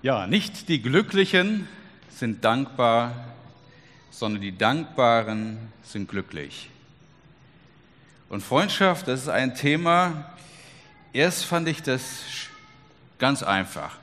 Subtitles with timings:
[0.00, 1.66] Ja, nicht die Glücklichen
[2.08, 3.16] sind dankbar,
[4.12, 6.70] sondern die Dankbaren sind glücklich.
[8.28, 10.36] Und Freundschaft, das ist ein Thema,
[11.12, 12.02] erst fand ich das
[13.18, 13.98] ganz einfach.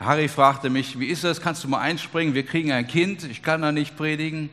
[0.00, 3.42] Harry fragte mich, wie ist das, kannst du mal einspringen, wir kriegen ein Kind, ich
[3.42, 4.48] kann da nicht predigen.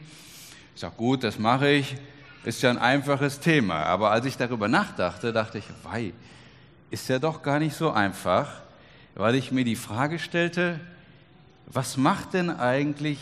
[0.75, 1.95] Ich sage, gut, das mache ich,
[2.43, 3.83] ist ja ein einfaches Thema.
[3.83, 6.11] Aber als ich darüber nachdachte, dachte ich, wei,
[6.91, 8.63] ist ja doch gar nicht so einfach,
[9.15, 10.79] weil ich mir die Frage stellte,
[11.67, 13.19] was macht denn eigentlich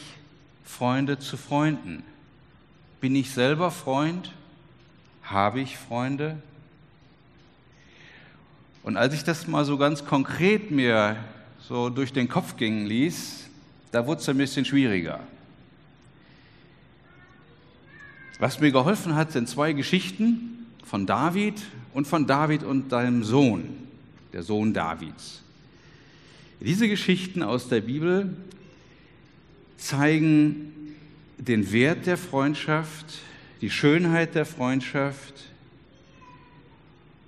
[0.64, 2.04] Freunde zu Freunden?
[3.02, 4.31] Bin ich selber Freund?
[5.23, 6.38] Habe ich Freunde?
[8.84, 11.18] Und als ich das mal so ganz konkret mir
[11.59, 13.50] so durch den Kopf gingen ließ,
[13.92, 15.20] da wurde es ein bisschen schwieriger.
[18.40, 21.62] Was mir geholfen hat, sind zwei Geschichten von David
[21.94, 23.76] und von David und seinem Sohn,
[24.31, 25.44] der Sohn Davids.
[26.59, 28.35] Diese Geschichten aus der Bibel
[29.77, 30.95] zeigen
[31.38, 33.05] den Wert der Freundschaft,
[33.61, 35.52] die Schönheit der Freundschaft.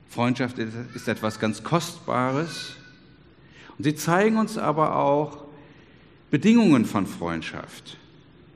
[0.09, 2.75] Freundschaft ist etwas ganz Kostbares.
[3.77, 5.45] Und sie zeigen uns aber auch
[6.31, 7.97] Bedingungen von Freundschaft.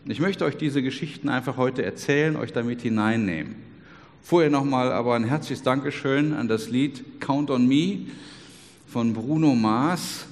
[0.06, 3.56] Ich möchte euch diese Geschichten einfach heute erzählen, euch damit hineinnehmen.
[4.24, 8.08] Vorher nochmal aber ein herzliches Dankeschön an das Lied Count on Me
[8.88, 10.26] von Bruno Mars.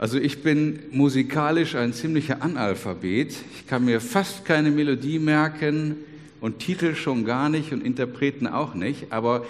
[0.00, 3.34] Also ich bin musikalisch ein ziemlicher Analphabet.
[3.56, 5.96] Ich kann mir fast keine Melodie merken
[6.40, 9.12] und Titel schon gar nicht und Interpreten auch nicht.
[9.12, 9.44] Aber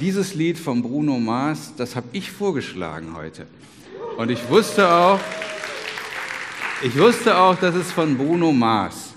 [0.00, 3.46] dieses Lied von Bruno Mars, das habe ich vorgeschlagen heute.
[4.16, 5.20] Und ich wusste auch,
[6.82, 9.14] ich wusste auch, dass es von Bruno Mars,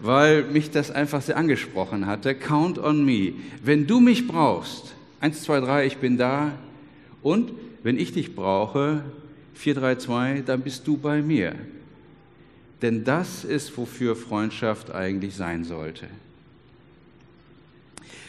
[0.00, 2.34] weil mich das einfach sehr angesprochen hatte.
[2.34, 3.34] Count on me.
[3.62, 6.58] Wenn du mich brauchst, eins, zwei, drei, ich bin da.
[7.22, 7.52] Und
[7.84, 9.04] wenn ich dich brauche,
[9.58, 11.54] 432, dann bist du bei mir.
[12.80, 16.06] Denn das ist, wofür Freundschaft eigentlich sein sollte.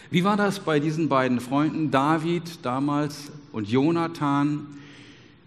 [0.10, 4.66] Wie war das bei diesen beiden Freunden, David damals und Jonathan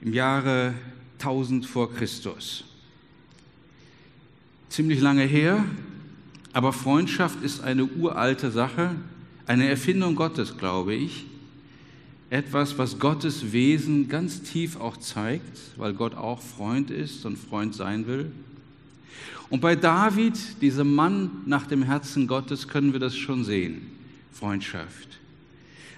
[0.00, 0.74] im Jahre
[1.18, 2.62] 1000 vor Christus?
[4.68, 5.64] Ziemlich lange her,
[6.52, 8.94] aber Freundschaft ist eine uralte Sache,
[9.46, 11.26] eine Erfindung Gottes, glaube ich
[12.32, 17.74] etwas, was Gottes Wesen ganz tief auch zeigt, weil Gott auch Freund ist und Freund
[17.74, 18.32] sein will.
[19.50, 23.82] Und bei David, diesem Mann nach dem Herzen Gottes, können wir das schon sehen.
[24.32, 25.18] Freundschaft.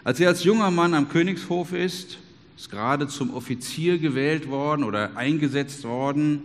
[0.02, 2.18] Als er als junger Mann am Königshof ist,
[2.56, 6.42] ist gerade zum Offizier gewählt worden oder eingesetzt worden.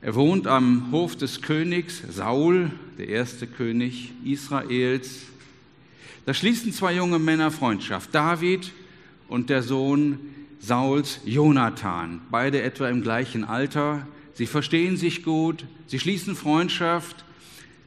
[0.00, 5.29] Er wohnt am Hof des Königs Saul, der erste König Israels.
[6.26, 8.72] Da schließen zwei junge Männer Freundschaft, David
[9.28, 10.18] und der Sohn
[10.60, 14.06] Sauls, Jonathan, beide etwa im gleichen Alter.
[14.34, 17.24] Sie verstehen sich gut, sie schließen Freundschaft,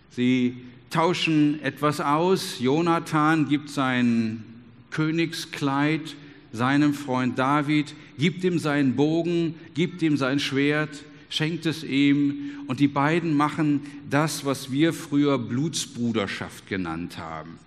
[0.10, 0.58] sie
[0.90, 2.60] tauschen etwas aus.
[2.60, 4.44] Jonathan gibt sein
[4.90, 6.16] Königskleid
[6.54, 12.80] seinem Freund David, gibt ihm seinen Bogen, gibt ihm sein Schwert, schenkt es ihm und
[12.80, 17.58] die beiden machen das, was wir früher Blutsbruderschaft genannt haben.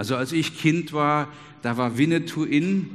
[0.00, 1.28] Also als ich Kind war,
[1.60, 2.88] da war Winnetou in,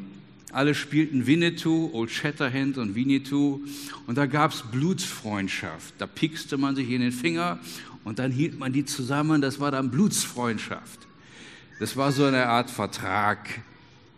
[0.52, 3.60] alle spielten Winnetou, Old Shatterhand und Winnetou
[4.08, 5.94] und da gab es Blutsfreundschaft.
[6.00, 7.60] Da piekste man sich in den Finger
[8.06, 11.02] und dann hielt man die zusammen, das war dann Blutsfreundschaft.
[11.80, 13.50] Das war so eine Art Vertrag.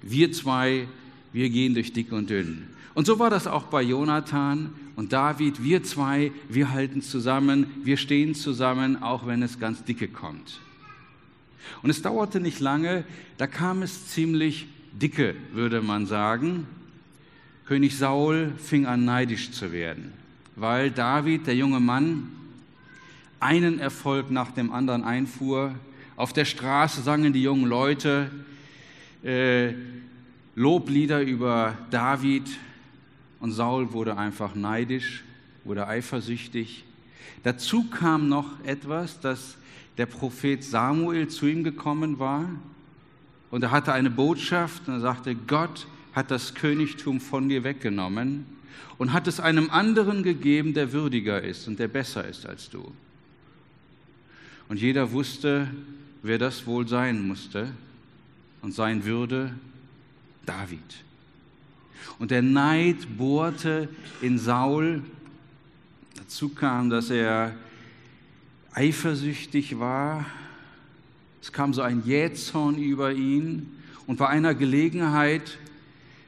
[0.01, 0.87] Wir zwei,
[1.33, 2.69] wir gehen durch dick und dünn.
[2.93, 5.61] Und so war das auch bei Jonathan und David.
[5.61, 10.61] Wir zwei, wir halten zusammen, wir stehen zusammen, auch wenn es ganz dicke kommt.
[11.81, 13.03] Und es dauerte nicht lange,
[13.37, 16.67] da kam es ziemlich dicke, würde man sagen.
[17.65, 20.13] König Saul fing an neidisch zu werden,
[20.55, 22.29] weil David, der junge Mann,
[23.39, 25.75] einen Erfolg nach dem anderen einfuhr.
[26.15, 28.31] Auf der Straße sangen die jungen Leute
[29.23, 29.73] äh,
[30.55, 32.47] Loblieder über David
[33.39, 35.23] und Saul wurde einfach neidisch,
[35.63, 36.83] wurde eifersüchtig.
[37.43, 39.57] Dazu kam noch etwas, dass
[39.97, 42.49] der Prophet Samuel zu ihm gekommen war
[43.49, 48.45] und er hatte eine Botschaft und er sagte, Gott hat das Königtum von dir weggenommen
[48.97, 52.91] und hat es einem anderen gegeben, der würdiger ist und der besser ist als du.
[54.69, 55.69] Und jeder wusste,
[56.23, 57.71] wer das wohl sein musste
[58.61, 59.53] und sein würde,
[60.45, 61.03] David.
[62.19, 63.87] Und der Neid bohrte
[64.21, 65.03] in Saul.
[66.15, 67.55] Dazu kam, dass er
[68.77, 70.23] eifersüchtig war.
[71.41, 73.75] Es kam so ein Jähzorn über ihn.
[74.05, 75.57] Und bei einer Gelegenheit,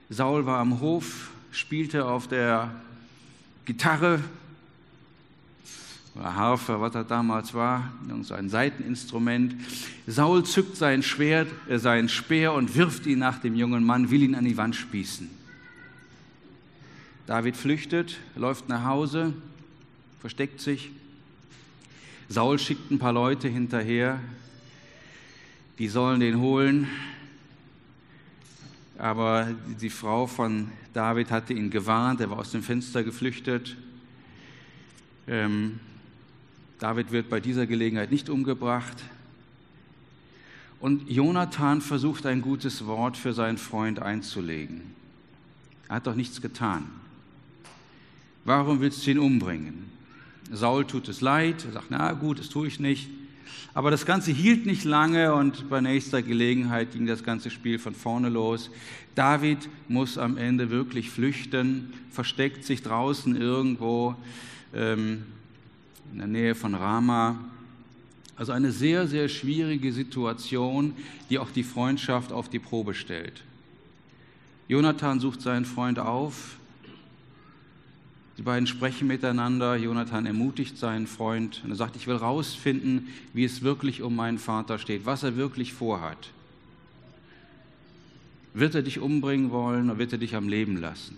[0.10, 2.72] Saul war am Hof, spielte auf der
[3.66, 4.20] Gitarre
[6.16, 7.94] oder Harfe, was das damals war,
[8.24, 9.54] so ein Seiteninstrument.
[10.08, 14.24] Saul zückt sein Schwert, äh, seinen Speer und wirft ihn nach dem jungen Mann, will
[14.24, 15.30] ihn an die Wand spießen.
[17.28, 19.34] David flüchtet, läuft nach Hause,
[20.20, 20.90] versteckt sich.
[22.32, 24.20] Saul schickt ein paar Leute hinterher,
[25.80, 26.88] die sollen den holen.
[29.00, 29.48] Aber
[29.82, 33.76] die Frau von David hatte ihn gewarnt, er war aus dem Fenster geflüchtet.
[35.28, 35.80] Ähm,
[36.78, 39.04] David wird bei dieser Gelegenheit nicht umgebracht.
[40.80, 44.82] Und Jonathan versucht ein gutes Wort für seinen Freund einzulegen.
[45.88, 46.92] Er hat doch nichts getan.
[48.46, 49.99] Warum willst du ihn umbringen?
[50.52, 53.10] Saul tut es leid, er sagt, na gut, das tue ich nicht.
[53.74, 57.94] Aber das Ganze hielt nicht lange und bei nächster Gelegenheit ging das ganze Spiel von
[57.94, 58.72] vorne los.
[59.16, 64.16] David muss am Ende wirklich flüchten, versteckt sich draußen irgendwo
[64.74, 65.24] ähm,
[66.12, 67.40] in der Nähe von Rama.
[68.36, 70.94] Also eine sehr, sehr schwierige Situation,
[71.30, 73.44] die auch die Freundschaft auf die Probe stellt.
[74.68, 76.59] Jonathan sucht seinen Freund auf.
[78.40, 79.76] Die beiden sprechen miteinander.
[79.76, 84.40] Jonathan ermutigt seinen Freund und er sagt, ich will rausfinden, wie es wirklich um meinen
[84.40, 86.30] Vater steht, was er wirklich vorhat.
[88.54, 91.18] Wird er dich umbringen wollen oder wird er dich am Leben lassen?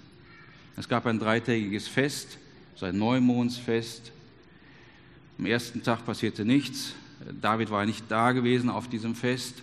[0.77, 2.39] Es gab ein dreitägiges Fest,
[2.73, 4.12] so ein Neumondsfest.
[5.38, 6.95] Am ersten Tag passierte nichts.
[7.39, 9.62] David war nicht da gewesen auf diesem Fest.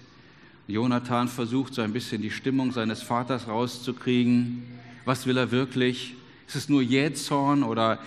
[0.68, 4.62] Jonathan versucht so ein bisschen die Stimmung seines Vaters rauszukriegen.
[5.04, 6.14] Was will er wirklich?
[6.48, 7.98] Ist es nur Jähzorn oder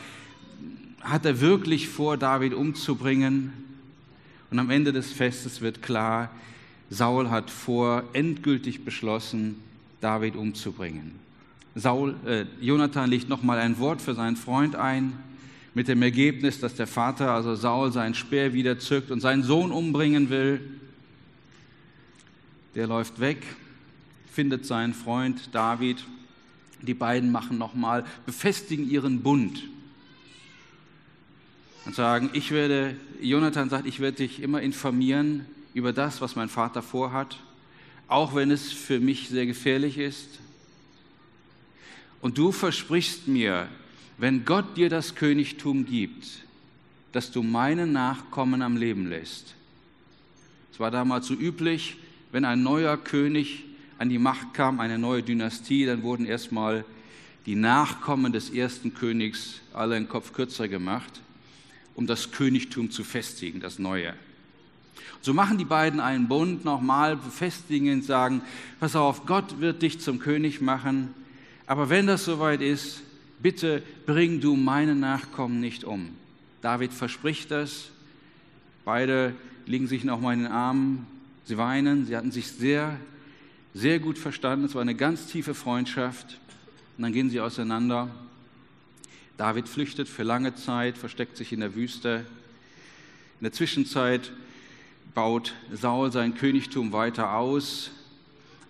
[1.00, 3.54] hat er wirklich vor, David umzubringen?
[4.50, 6.32] Und am Ende des Festes wird klar,
[6.90, 9.58] Saul hat vor, endgültig beschlossen,
[10.02, 11.20] David umzubringen.
[11.76, 15.14] Saul, äh, Jonathan legt nochmal ein Wort für seinen Freund ein
[15.76, 19.72] mit dem Ergebnis, dass der Vater, also Saul, seinen Speer wieder zückt und seinen Sohn
[19.72, 20.60] umbringen will.
[22.74, 23.46] Der läuft weg,
[24.32, 26.04] findet seinen Freund David.
[26.81, 29.63] Die beiden machen nochmal, befestigen ihren Bund
[31.86, 36.50] und sagen, ich werde, Jonathan sagt, ich werde dich immer informieren über das, was mein
[36.50, 37.38] Vater vorhat,
[38.07, 40.39] auch wenn es für mich sehr gefährlich ist.
[42.22, 43.68] Und du versprichst mir,
[44.18, 46.44] wenn Gott dir das Königtum gibt,
[47.12, 49.56] dass du meine Nachkommen am Leben lässt.
[50.72, 51.98] Es war damals so üblich,
[52.31, 53.66] wenn ein neuer König
[54.01, 56.83] an die Macht kam, eine neue Dynastie, dann wurden erstmal
[57.45, 61.21] die Nachkommen des ersten Königs alle einen Kopf kürzer gemacht,
[61.94, 64.15] um das Königtum zu festigen, das neue.
[65.21, 68.42] So machen die beiden einen Bund nochmal, befestigen und sagen,
[68.80, 71.13] pass auf, Gott wird dich zum König machen,
[71.68, 73.03] aber wenn das soweit ist,
[73.39, 76.09] bitte bring du meine Nachkommen nicht um.
[76.63, 77.92] David verspricht das.
[78.83, 79.36] Beide
[79.68, 81.06] liegen sich nochmal in den Armen.
[81.45, 82.07] Sie weinen.
[82.07, 82.98] Sie hatten sich sehr,
[83.74, 84.66] sehr gut verstanden.
[84.66, 86.40] Es war eine ganz tiefe Freundschaft.
[86.98, 88.10] Und dann gehen sie auseinander.
[89.38, 92.26] David flüchtet für lange Zeit, versteckt sich in der Wüste.
[93.40, 94.32] In der Zwischenzeit
[95.14, 97.92] baut Saul sein Königtum weiter aus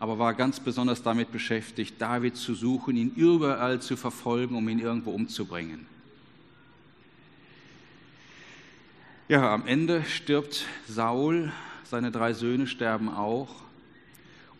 [0.01, 4.79] aber war ganz besonders damit beschäftigt, David zu suchen, ihn überall zu verfolgen, um ihn
[4.79, 5.85] irgendwo umzubringen.
[9.27, 11.51] Ja, am Ende stirbt Saul,
[11.83, 13.61] seine drei Söhne sterben auch.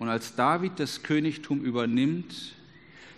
[0.01, 2.55] Und als David das Königtum übernimmt,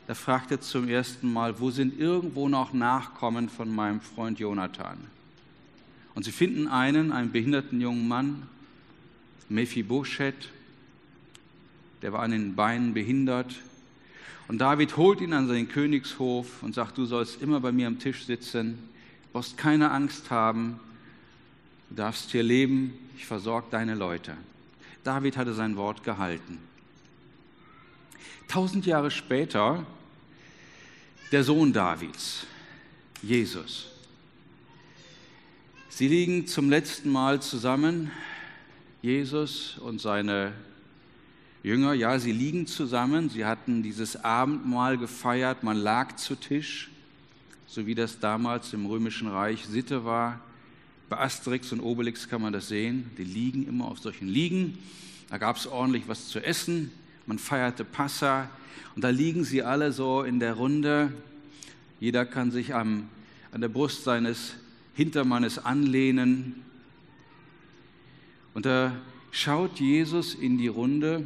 [0.06, 4.98] da fragt er zum ersten Mal, wo sind irgendwo noch Nachkommen von meinem Freund Jonathan?
[6.14, 8.50] Und sie finden einen, einen behinderten jungen Mann,
[9.48, 10.50] Mephibosheth,
[12.02, 13.56] der war an den Beinen behindert.
[14.50, 17.98] Und David holt ihn an seinen Königshof und sagt, du sollst immer bei mir am
[17.98, 20.82] Tisch sitzen, du brauchst keine Angst haben,
[21.90, 24.36] du darfst hier leben, ich versorge deine Leute.
[25.06, 26.60] David hatte sein Wort gehalten.
[28.48, 29.86] Tausend Jahre später,
[31.32, 32.46] der Sohn Davids,
[33.22, 33.88] Jesus.
[35.90, 38.12] Sie liegen zum letzten Mal zusammen,
[39.02, 40.54] Jesus und seine
[41.64, 46.92] Jünger, ja, sie liegen zusammen, sie hatten dieses Abendmahl gefeiert, man lag zu Tisch,
[47.68, 50.40] so wie das damals im Römischen Reich Sitte war.
[51.10, 54.78] Bei Asterix und Obelix kann man das sehen, die liegen immer auf solchen Liegen.
[55.30, 56.92] Da gab es ordentlich was zu essen,
[57.26, 58.50] man feierte Passa
[58.96, 61.12] und da liegen sie alle so in der Runde.
[62.00, 63.10] Jeder kann sich am,
[63.52, 64.56] an der Brust seines
[64.94, 66.64] Hintermannes anlehnen.
[68.54, 68.96] Und da
[69.32, 71.26] schaut Jesus in die Runde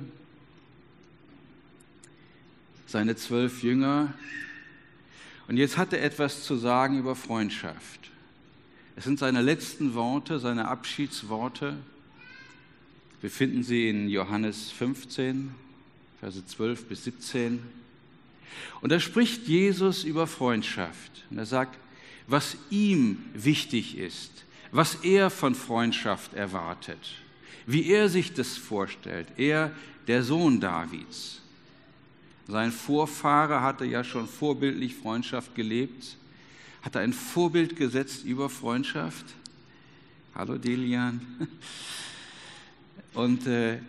[2.86, 4.14] seine zwölf Jünger.
[5.50, 8.12] Und jetzt hat er etwas zu sagen über Freundschaft.
[8.96, 11.78] Es sind seine letzten Worte, seine Abschiedsworte.
[13.20, 15.54] Wir finden sie in Johannes 15,
[16.20, 17.62] Verse 12 bis 17.
[18.82, 21.26] Und da spricht Jesus über Freundschaft.
[21.30, 21.78] Und er sagt,
[22.28, 24.32] was ihm wichtig ist,
[24.72, 27.00] was er von Freundschaft erwartet,
[27.66, 29.28] wie er sich das vorstellt.
[29.38, 29.72] Er,
[30.08, 31.42] der Sohn Davids.
[32.48, 36.18] Sein Vorfahre hatte ja schon vorbildlich Freundschaft gelebt,
[36.82, 39.26] hatte ein Vorbild gesetzt über Freundschaft.
[40.34, 41.20] Hallo Delian.
[43.14, 43.80] Und äh,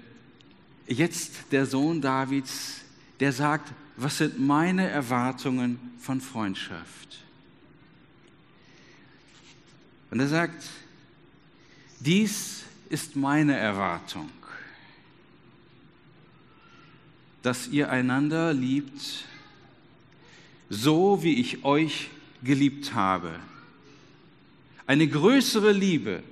[0.89, 2.81] jetzt der Sohn Davids,
[3.21, 7.25] der sagt, was sind meine Erwartungen von Freundschaft?
[10.11, 10.65] Und er sagt,
[12.01, 14.31] dies ist meine Erwartung,
[17.43, 19.25] dass ihr einander liebt,
[20.71, 22.09] so wie ich euch
[22.43, 23.35] geliebt habe.
[24.87, 26.23] Eine größere Liebe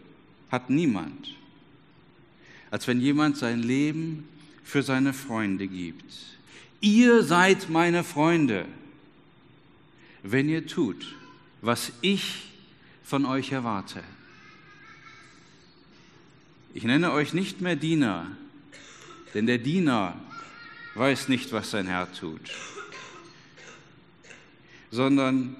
[0.50, 1.34] hat niemand,
[2.70, 4.26] als wenn jemand sein Leben
[4.66, 6.12] für seine Freunde gibt.
[6.80, 8.66] Ihr seid meine Freunde,
[10.24, 11.14] wenn ihr tut,
[11.62, 12.52] was ich
[13.04, 14.02] von euch erwarte.
[16.74, 18.26] Ich nenne euch nicht mehr Diener,
[19.34, 20.20] denn der Diener
[20.96, 22.50] weiß nicht, was sein Herr tut,
[24.90, 25.54] sondern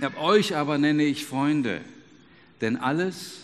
[0.00, 1.82] ab euch aber nenne ich Freunde,
[2.62, 3.42] denn alles,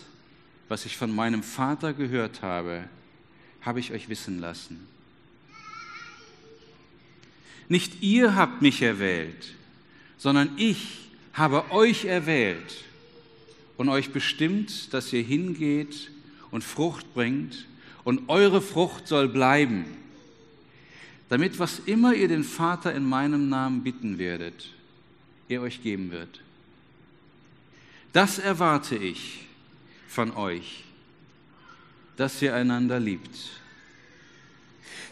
[0.67, 2.89] was ich von meinem Vater gehört habe,
[3.65, 4.87] habe ich euch wissen lassen.
[7.69, 9.53] Nicht ihr habt mich erwählt,
[10.17, 12.83] sondern ich habe euch erwählt
[13.77, 16.11] und euch bestimmt, dass ihr hingeht
[16.51, 17.65] und Frucht bringt,
[18.03, 19.85] und eure Frucht soll bleiben,
[21.29, 24.69] damit was immer ihr den Vater in meinem Namen bitten werdet,
[25.47, 26.41] er euch geben wird.
[28.11, 29.45] Das erwarte ich
[30.07, 30.83] von euch,
[32.17, 33.35] dass ihr einander liebt.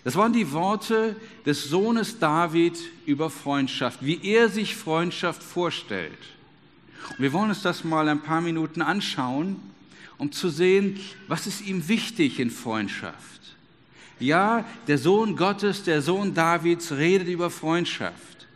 [0.04, 1.16] Das waren die Worte
[1.46, 6.18] des Sohnes David über Freundschaft, wie er sich Freundschaft vorstellt.
[7.10, 9.58] Und wir wollen uns das mal ein paar Minuten anschauen,
[10.18, 13.42] um zu sehen, was ist ihm wichtig in Freundschaft.
[14.20, 18.48] Ja, der Sohn Gottes, der Sohn Davids redet über Freundschaft.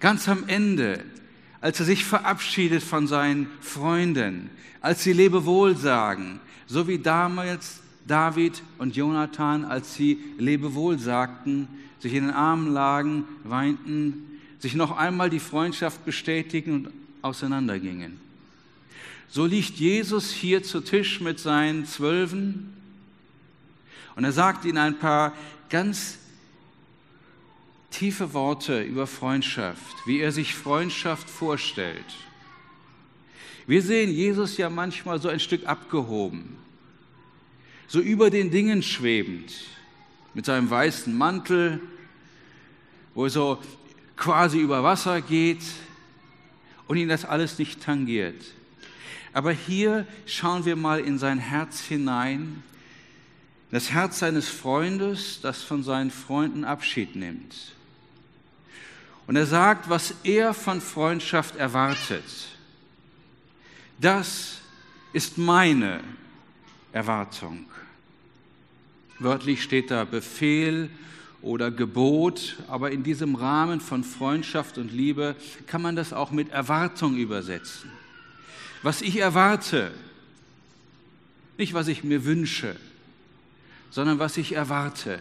[0.00, 1.04] Ganz am Ende,
[1.60, 4.50] als er sich verabschiedet von seinen Freunden,
[4.80, 11.68] als sie Lebewohl sagen, so wie damals David und Jonathan, als sie Lebewohl sagten,
[12.00, 16.92] sich in den Armen lagen, weinten, sich noch einmal die Freundschaft bestätigen und
[17.22, 18.20] auseinandergingen.
[19.28, 22.72] So liegt Jesus hier zu Tisch mit seinen Zwölfen
[24.14, 25.32] und er sagt ihnen ein paar
[25.70, 26.18] ganz
[27.90, 32.04] tiefe Worte über Freundschaft, wie er sich Freundschaft vorstellt.
[33.66, 36.62] Wir sehen Jesus ja manchmal so ein Stück abgehoben
[37.92, 39.52] so über den Dingen schwebend,
[40.32, 41.78] mit seinem weißen Mantel,
[43.12, 43.58] wo er so
[44.16, 45.60] quasi über Wasser geht
[46.88, 48.42] und ihn das alles nicht tangiert.
[49.34, 52.62] Aber hier schauen wir mal in sein Herz hinein,
[53.70, 57.74] das Herz seines Freundes, das von seinen Freunden Abschied nimmt.
[59.26, 62.24] Und er sagt, was er von Freundschaft erwartet.
[64.02, 64.58] Das
[65.12, 66.00] ist meine
[66.90, 67.66] Erwartung.
[69.20, 70.90] Wörtlich steht da Befehl
[71.40, 75.36] oder Gebot, aber in diesem Rahmen von Freundschaft und Liebe
[75.68, 77.92] kann man das auch mit Erwartung übersetzen.
[78.82, 79.92] Was ich erwarte,
[81.56, 82.74] nicht was ich mir wünsche,
[83.90, 85.20] sondern was ich erwarte,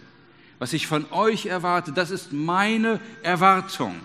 [0.57, 3.95] was ich von euch erwarte, das ist meine Erwartung.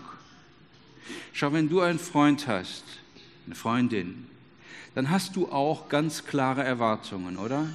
[1.33, 2.85] Schau, wenn du einen Freund hast,
[3.47, 4.27] eine Freundin,
[4.97, 7.69] dann hast du auch ganz klare Erwartungen, oder?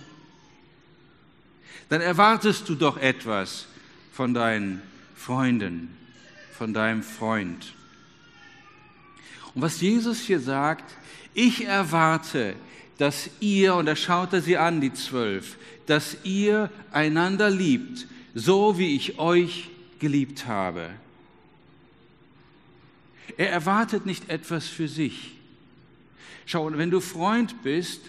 [1.92, 3.68] dann erwartest du doch etwas
[4.14, 4.82] von deinen
[5.14, 5.90] Freunden,
[6.58, 7.74] von deinem Freund.
[9.54, 10.90] Und was Jesus hier sagt,
[11.34, 12.56] ich erwarte,
[12.98, 18.78] dass ihr, und da schaut er sie an, die zwölf, dass ihr einander liebt, so
[18.78, 20.92] wie ich euch geliebt habe.
[23.36, 25.34] Er erwartet nicht etwas für sich.
[26.46, 28.02] Schau, wenn du Freund bist,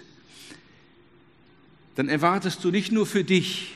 [1.94, 3.74] dann erwartest du nicht nur für dich,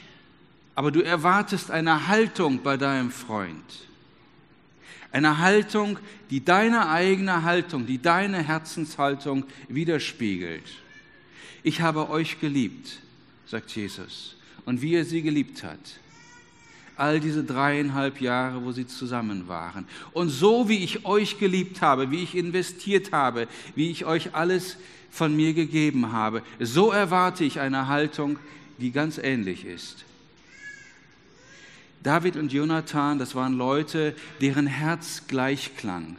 [0.75, 3.86] aber du erwartest eine Haltung bei deinem Freund.
[5.12, 5.98] Eine Haltung,
[6.30, 10.64] die deine eigene Haltung, die deine Herzenshaltung widerspiegelt.
[11.62, 13.00] Ich habe euch geliebt,
[13.46, 15.80] sagt Jesus, und wie er sie geliebt hat.
[16.96, 19.86] All diese dreieinhalb Jahre, wo sie zusammen waren.
[20.12, 24.78] Und so wie ich euch geliebt habe, wie ich investiert habe, wie ich euch alles
[25.10, 28.38] von mir gegeben habe, so erwarte ich eine Haltung,
[28.78, 30.04] die ganz ähnlich ist.
[32.02, 36.16] David und Jonathan, das waren Leute, deren Herz gleichklang.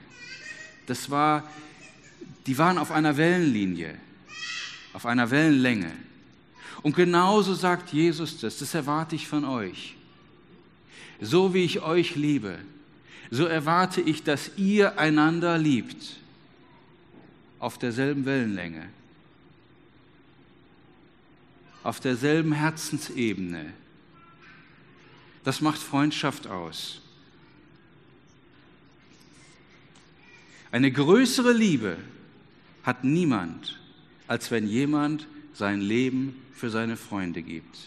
[0.86, 1.44] Das war,
[2.46, 3.96] die waren auf einer Wellenlinie,
[4.94, 5.92] auf einer Wellenlänge.
[6.82, 9.97] Und genauso sagt Jesus das, das erwarte ich von euch.
[11.22, 12.58] So wie ich euch liebe,
[13.32, 16.18] so erwarte ich, dass ihr einander liebt,
[17.60, 18.88] auf derselben Wellenlänge,
[21.84, 23.74] auf derselben Herzensebene.
[25.44, 27.02] Das macht Freundschaft aus.
[30.72, 31.98] Eine größere Liebe
[32.84, 33.80] hat niemand,
[34.28, 37.78] als wenn jemand sein Leben für seine Freunde gibt.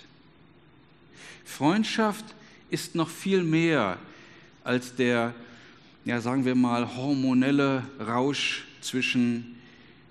[1.45, 2.25] Freundschaft
[2.71, 3.99] ist noch viel mehr
[4.65, 5.35] als der,
[6.05, 9.57] ja sagen wir mal, hormonelle Rausch zwischen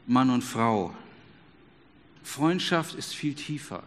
[0.08, 0.94] Mann und Frau.
[2.24, 3.84] Freundschaft ist viel tiefer.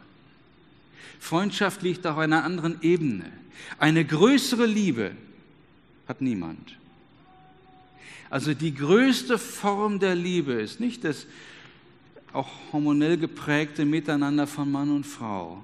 [1.20, 3.30] Freundschaft liegt auf einer anderen Ebene.
[3.78, 5.12] Eine größere Liebe
[6.08, 6.76] hat niemand.
[8.28, 11.26] Also die größte Form der Liebe ist nicht das
[12.32, 15.62] auch hormonell geprägte Miteinander von Mann und Frau,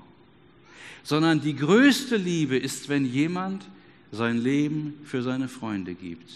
[1.09, 3.65] sondern die größte Liebe ist, wenn jemand
[4.13, 6.31] sein Leben für seine Freunde gibt.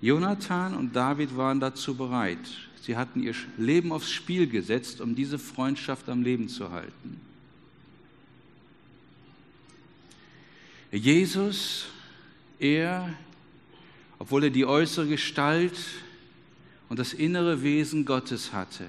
[0.00, 2.38] Jonathan und David waren dazu bereit.
[2.82, 7.20] Sie hatten ihr Leben aufs Spiel gesetzt, um diese Freundschaft am Leben zu halten.
[10.92, 11.86] Jesus,
[12.60, 13.12] er,
[14.20, 15.76] obwohl er die äußere Gestalt
[16.88, 18.84] und das innere Wesen Gottes hatte,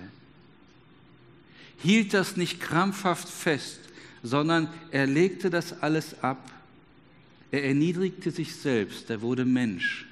[1.81, 3.79] hielt das nicht krampfhaft fest,
[4.24, 6.51] sondern er legte das alles ab.
[7.51, 10.05] Er erniedrigte sich selbst, er wurde Mensch.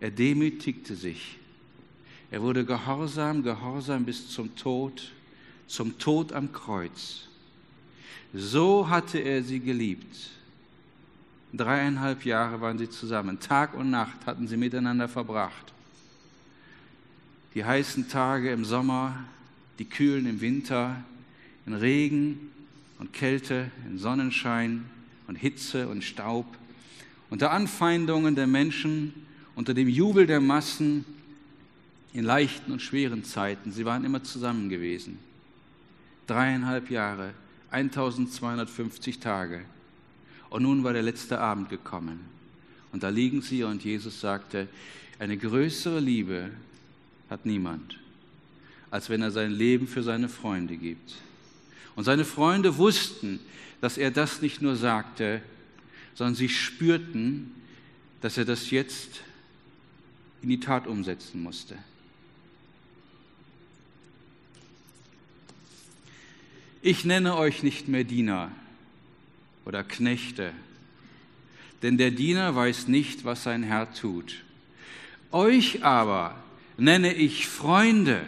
[0.00, 1.36] Er demütigte sich.
[2.30, 5.12] Er wurde gehorsam, gehorsam bis zum Tod,
[5.66, 7.28] zum Tod am Kreuz.
[8.32, 10.30] So hatte er sie geliebt.
[11.52, 13.40] Dreieinhalb Jahre waren sie zusammen.
[13.40, 15.72] Tag und Nacht hatten sie miteinander verbracht.
[17.54, 19.24] Die heißen Tage im Sommer,
[19.78, 21.02] die kühlen im Winter,
[21.66, 22.50] in Regen
[22.98, 24.84] und Kälte, in Sonnenschein
[25.26, 26.46] und Hitze und Staub,
[27.28, 29.14] unter Anfeindungen der Menschen,
[29.54, 31.04] unter dem Jubel der Massen,
[32.12, 33.72] in leichten und schweren Zeiten.
[33.72, 35.18] Sie waren immer zusammen gewesen.
[36.26, 37.34] Dreieinhalb Jahre,
[37.70, 39.60] 1250 Tage.
[40.50, 42.20] Und nun war der letzte Abend gekommen.
[42.92, 44.68] Und da liegen sie und Jesus sagte,
[45.18, 46.50] eine größere Liebe
[47.30, 47.98] hat niemand,
[48.90, 51.14] als wenn er sein Leben für seine Freunde gibt.
[51.96, 53.40] Und seine Freunde wussten,
[53.80, 55.40] dass er das nicht nur sagte,
[56.14, 57.52] sondern sie spürten,
[58.20, 59.20] dass er das jetzt
[60.42, 61.76] in die Tat umsetzen musste.
[66.82, 68.50] Ich nenne euch nicht mehr Diener,
[69.70, 70.52] oder Knechte.
[71.82, 74.42] Denn der Diener weiß nicht, was sein Herr tut.
[75.30, 76.34] Euch aber
[76.80, 78.22] nenne ich Freunde.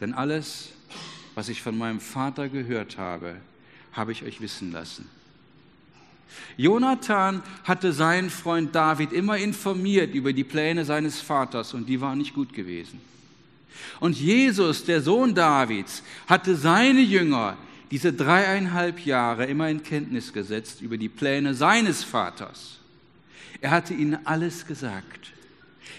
[0.00, 0.70] Denn alles,
[1.34, 3.36] was ich von meinem Vater gehört habe,
[3.92, 5.08] habe ich euch wissen lassen.
[6.56, 12.18] Jonathan hatte seinen Freund David immer informiert über die Pläne seines Vaters und die waren
[12.18, 13.00] nicht gut gewesen.
[13.98, 17.56] Und Jesus, der Sohn Davids, hatte seine Jünger
[17.90, 22.78] diese dreieinhalb Jahre immer in Kenntnis gesetzt über die Pläne seines Vaters.
[23.60, 25.32] Er hatte ihnen alles gesagt.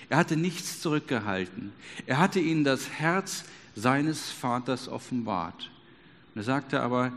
[0.10, 1.72] Er hatte nichts zurückgehalten.
[2.06, 5.70] Er hatte ihnen das Herz seines Vaters offenbart.
[6.34, 7.12] Und er sagte aber,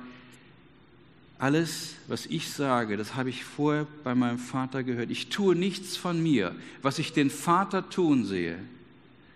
[1.38, 5.10] alles, was ich sage, das habe ich vorher bei meinem Vater gehört.
[5.10, 6.54] Ich tue nichts von mir.
[6.80, 8.58] Was ich den Vater tun sehe,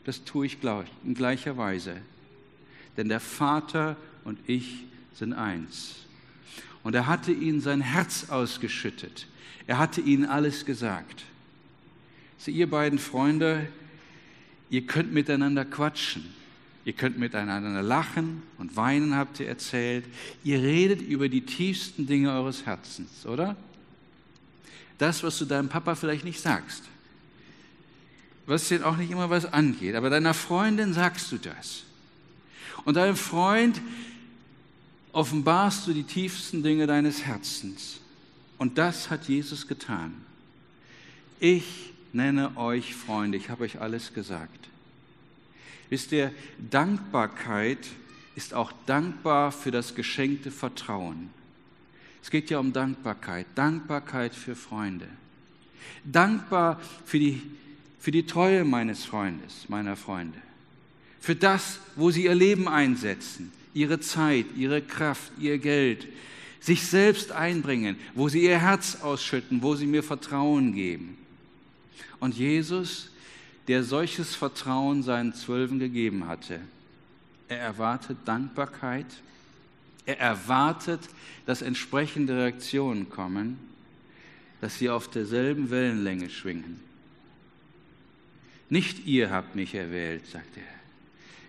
[0.05, 0.59] das tue ich
[1.05, 1.97] in gleicher Weise.
[2.97, 5.97] Denn der Vater und ich sind eins.
[6.83, 9.27] Und er hatte ihnen sein Herz ausgeschüttet.
[9.67, 11.25] Er hatte ihnen alles gesagt.
[12.39, 13.69] So, ihr beiden Freunde,
[14.71, 16.25] ihr könnt miteinander quatschen.
[16.85, 20.07] Ihr könnt miteinander lachen und weinen, habt ihr erzählt.
[20.43, 23.57] Ihr redet über die tiefsten Dinge eures Herzens, oder?
[24.97, 26.85] Das, was du deinem Papa vielleicht nicht sagst.
[28.47, 29.97] Was dir auch nicht immer was angeht.
[29.97, 31.83] Aber deiner Freundin sagst du das.
[32.87, 33.83] Und deinem Freund,
[35.13, 38.01] offenbarst du die tiefsten Dinge deines Herzens.
[38.57, 40.15] Und das hat Jesus getan.
[41.39, 44.69] Ich nenne euch Freunde, ich habe euch alles gesagt.
[45.91, 46.33] Wisst ihr,
[46.71, 47.79] Dankbarkeit
[48.37, 51.31] ist auch dankbar für das geschenkte Vertrauen.
[52.23, 55.09] Es geht ja um Dankbarkeit, Dankbarkeit für Freunde.
[56.05, 57.43] Dankbar für die,
[57.99, 60.39] für die Treue meines Freundes, meiner Freunde.
[61.21, 66.07] Für das, wo sie ihr Leben einsetzen, ihre Zeit, ihre Kraft, ihr Geld,
[66.61, 71.17] sich selbst einbringen, wo sie ihr Herz ausschütten, wo sie mir Vertrauen geben.
[72.21, 73.11] Und Jesus,
[73.69, 76.61] der solches Vertrauen seinen Zwölfen gegeben hatte,
[77.49, 79.07] er erwartet Dankbarkeit,
[80.07, 81.01] er erwartet,
[81.47, 83.59] dass entsprechende Reaktionen kommen,
[84.61, 86.81] dass sie auf derselben Wellenlänge schwingen.
[88.71, 90.63] Nicht ihr habt mich erwählt, sagt er.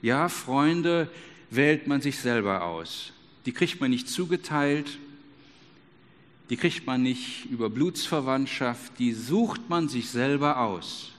[0.02, 1.10] Ja, Freunde
[1.50, 3.12] wählt man sich selber aus.
[3.46, 4.98] Die kriegt man nicht zugeteilt,
[6.50, 11.12] die kriegt man nicht über Blutsverwandtschaft, die sucht man sich selber aus.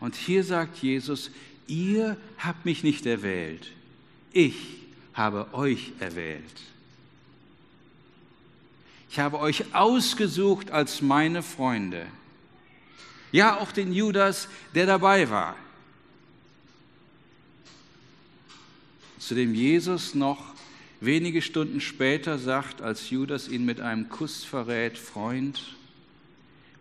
[0.00, 1.30] Und hier sagt Jesus,
[1.66, 3.72] ihr habt mich nicht erwählt,
[4.32, 4.56] ich
[5.14, 6.42] habe euch erwählt.
[9.10, 12.06] Ich habe euch ausgesucht als meine Freunde.
[13.30, 15.54] Ja, auch den Judas, der dabei war.
[19.18, 20.51] Zu dem Jesus noch
[21.04, 25.74] wenige Stunden später sagt, als Judas ihn mit einem Kuss verrät, Freund,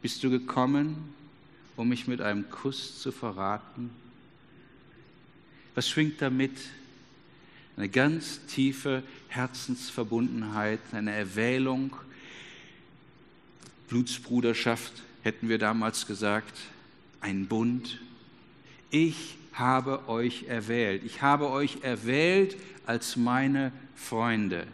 [0.02, 1.14] bist du gekommen,
[1.76, 3.90] um mich mit einem Kuss zu verraten?
[5.74, 6.52] Was schwingt damit?
[7.78, 11.96] Eine ganz tiefe Herzensverbundenheit, eine Erwählung,
[13.88, 16.58] Blutsbruderschaft, hätten wir damals gesagt,
[17.22, 18.00] ein Bund.
[18.90, 21.04] Ich habe euch erwählt.
[21.06, 24.66] Ich habe euch erwählt als meine Freunde.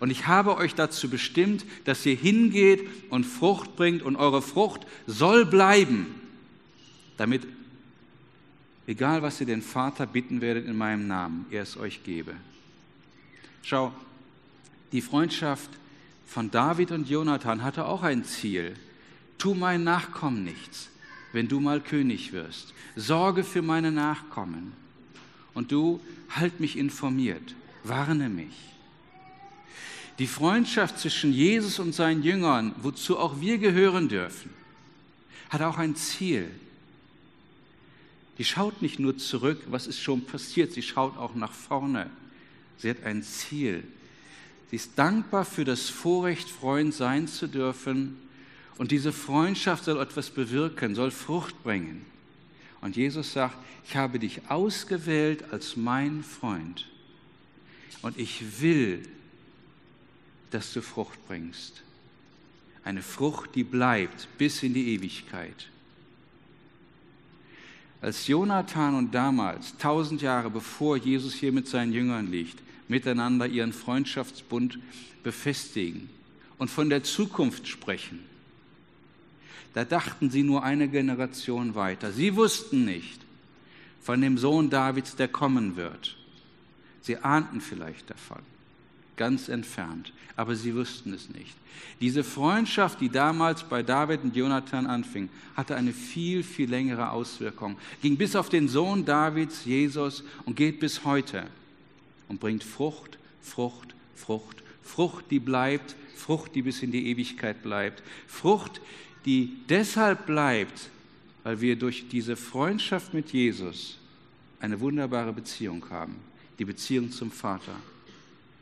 [0.00, 4.86] Und ich habe euch dazu bestimmt, dass ihr hingeht und Frucht bringt und eure Frucht
[5.06, 6.06] soll bleiben,
[7.16, 7.46] damit,
[8.86, 12.34] egal was ihr den Vater bitten werdet in meinem Namen, er es euch gebe.
[13.62, 13.92] Schau,
[14.90, 15.70] die Freundschaft
[16.26, 18.74] von David und Jonathan hatte auch ein Ziel.
[19.38, 20.88] Tu meinen Nachkommen nichts,
[21.32, 22.74] wenn du mal König wirst.
[22.96, 24.72] Sorge für meine Nachkommen.
[25.54, 28.54] Und du halt mich informiert, warne mich.
[30.18, 34.50] Die Freundschaft zwischen Jesus und seinen Jüngern, wozu auch wir gehören dürfen,
[35.50, 36.50] hat auch ein Ziel.
[38.38, 42.10] Die schaut nicht nur zurück, was ist schon passiert, sie schaut auch nach vorne.
[42.78, 43.84] Sie hat ein Ziel.
[44.70, 48.16] Sie ist dankbar für das Vorrecht, Freund sein zu dürfen.
[48.78, 52.04] Und diese Freundschaft soll etwas bewirken, soll Frucht bringen.
[52.80, 56.88] Und Jesus sagt, ich habe dich ausgewählt als mein Freund.
[58.02, 59.02] Und ich will,
[60.50, 61.82] dass du Frucht bringst.
[62.84, 65.68] Eine Frucht, die bleibt bis in die Ewigkeit.
[68.00, 72.58] Als Jonathan und damals, tausend Jahre bevor Jesus hier mit seinen Jüngern liegt,
[72.88, 74.80] miteinander ihren Freundschaftsbund
[75.22, 76.10] befestigen
[76.58, 78.18] und von der Zukunft sprechen,
[79.74, 82.12] da dachten sie nur eine Generation weiter.
[82.12, 83.20] Sie wussten nicht
[84.00, 86.16] von dem Sohn Davids, der kommen wird.
[87.00, 88.42] Sie ahnten vielleicht davon,
[89.16, 91.56] ganz entfernt, aber sie wussten es nicht.
[92.00, 97.76] Diese Freundschaft, die damals bei David und Jonathan anfing, hatte eine viel, viel längere Auswirkung,
[98.02, 101.44] ging bis auf den Sohn Davids, Jesus, und geht bis heute
[102.28, 108.02] und bringt Frucht, Frucht, Frucht, Frucht, die bleibt, Frucht, die bis in die Ewigkeit bleibt,
[108.26, 108.80] Frucht,
[109.24, 110.90] die deshalb bleibt,
[111.42, 113.98] weil wir durch diese Freundschaft mit Jesus
[114.60, 116.16] eine wunderbare Beziehung haben
[116.62, 117.74] die Beziehung zum Vater.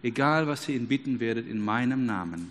[0.02, 2.50] Egal, was ihr ihn bitten werdet in meinem Namen,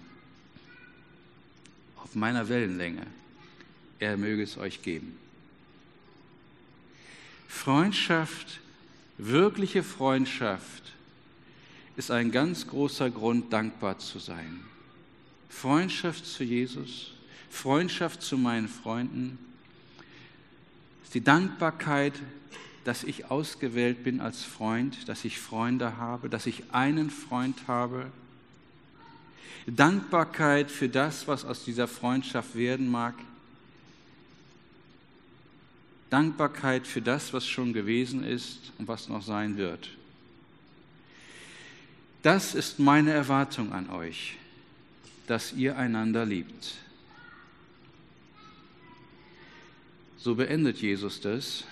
[1.97, 3.07] auf meiner Wellenlänge,
[3.97, 5.17] er möge es euch geben.
[7.47, 8.59] Freundschaft,
[9.17, 10.93] wirkliche Freundschaft
[11.97, 14.59] ist ein ganz großer Grund, dankbar zu sein.
[15.49, 17.13] Freundschaft zu Jesus,
[17.49, 19.37] Freundschaft zu meinen Freunden,
[21.03, 22.13] ist die Dankbarkeit
[22.89, 28.07] dass ich ausgewählt bin als Freund, dass ich Freunde habe, dass ich einen Freund habe.
[29.67, 33.13] Dankbarkeit für das, was aus dieser Freundschaft werden mag.
[36.09, 39.91] Dankbarkeit für das, was schon gewesen ist und was noch sein wird.
[42.23, 44.35] Das ist meine Erwartung an euch,
[45.27, 46.73] dass ihr einander liebt.
[50.19, 51.63] So beendet Jesus das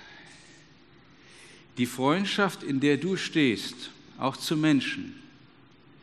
[1.78, 5.14] die Freundschaft, in der du stehst, auch zu Menschen,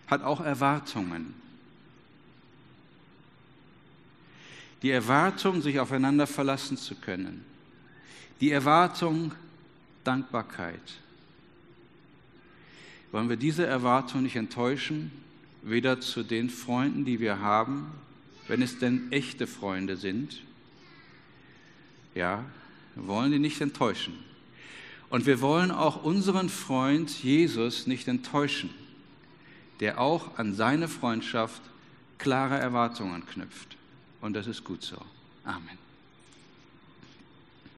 [0.07, 1.35] hat auch Erwartungen.
[4.83, 7.45] Die Erwartung, sich aufeinander verlassen zu können.
[8.41, 9.33] Die Erwartung,
[10.05, 11.01] Dankbarkeit.
[13.11, 15.11] wollen wir diese Erwartung nicht enttäuschen,
[15.63, 17.87] weder zu den Freunden, die wir haben,
[18.49, 20.43] wenn es denn echte Freunde sind.
[22.15, 22.45] Ja,
[22.95, 24.15] wir wollen die nicht enttäuschen.
[25.11, 28.71] Und wir wollen auch unseren Freund Jesus nicht enttäuschen,
[29.81, 31.63] der auch an seine Freundschaft
[32.19, 33.77] klare Erwartungen knüpft.
[34.21, 34.97] Und das ist gut so.
[35.45, 35.84] Amen.